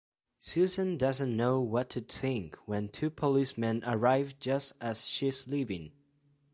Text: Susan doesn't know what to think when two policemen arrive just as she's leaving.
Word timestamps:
Susan 0.39 0.97
doesn't 0.97 1.37
know 1.37 1.59
what 1.61 1.87
to 1.87 2.01
think 2.01 2.55
when 2.65 2.89
two 2.89 3.11
policemen 3.11 3.83
arrive 3.85 4.39
just 4.39 4.73
as 4.81 5.05
she's 5.05 5.45
leaving. 5.47 5.91